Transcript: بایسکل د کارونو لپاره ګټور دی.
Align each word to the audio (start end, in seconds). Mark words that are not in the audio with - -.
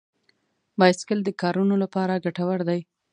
بایسکل 0.79 1.19
د 1.23 1.29
کارونو 1.41 1.75
لپاره 1.83 2.21
ګټور 2.25 2.59
دی. 2.69 2.79